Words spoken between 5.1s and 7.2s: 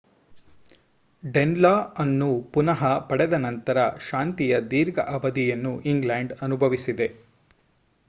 ಅವಧಿಯನ್ನು ಇಂಗ್ಲೆಂಡ್‌ ಅನುಭವಿಸಿದೆ